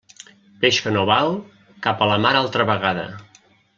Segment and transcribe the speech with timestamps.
[0.63, 1.29] Peix que no val,
[1.89, 3.05] cap a la mar altra vegada.